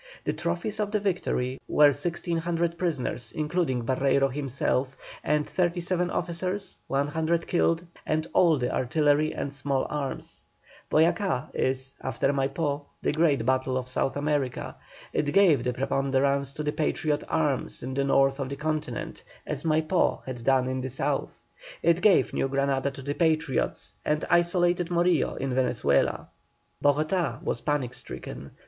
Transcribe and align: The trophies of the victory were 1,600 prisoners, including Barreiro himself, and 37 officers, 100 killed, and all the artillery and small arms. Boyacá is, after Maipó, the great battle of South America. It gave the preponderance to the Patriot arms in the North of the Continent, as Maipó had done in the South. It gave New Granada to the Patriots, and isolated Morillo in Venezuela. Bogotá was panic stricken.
The 0.23 0.33
trophies 0.33 0.79
of 0.79 0.91
the 0.91 0.99
victory 0.99 1.61
were 1.67 1.89
1,600 1.93 2.75
prisoners, 2.75 3.31
including 3.33 3.83
Barreiro 3.85 4.33
himself, 4.33 4.97
and 5.23 5.47
37 5.47 6.09
officers, 6.09 6.79
100 6.87 7.45
killed, 7.45 7.85
and 8.03 8.25
all 8.33 8.57
the 8.57 8.73
artillery 8.73 9.31
and 9.31 9.53
small 9.53 9.85
arms. 9.91 10.43
Boyacá 10.89 11.53
is, 11.53 11.93
after 12.01 12.33
Maipó, 12.33 12.85
the 13.03 13.11
great 13.11 13.45
battle 13.45 13.77
of 13.77 13.87
South 13.87 14.17
America. 14.17 14.75
It 15.13 15.31
gave 15.33 15.63
the 15.63 15.71
preponderance 15.73 16.51
to 16.53 16.63
the 16.63 16.71
Patriot 16.73 17.23
arms 17.29 17.83
in 17.83 17.93
the 17.93 18.03
North 18.03 18.39
of 18.39 18.49
the 18.49 18.55
Continent, 18.55 19.21
as 19.45 19.61
Maipó 19.61 20.23
had 20.25 20.43
done 20.43 20.67
in 20.67 20.81
the 20.81 20.89
South. 20.89 21.43
It 21.83 22.01
gave 22.01 22.33
New 22.33 22.47
Granada 22.47 22.89
to 22.89 23.03
the 23.03 23.13
Patriots, 23.13 23.93
and 24.03 24.25
isolated 24.31 24.89
Morillo 24.89 25.35
in 25.35 25.53
Venezuela. 25.53 26.29
Bogotá 26.83 27.39
was 27.43 27.61
panic 27.61 27.93
stricken. 27.93 28.49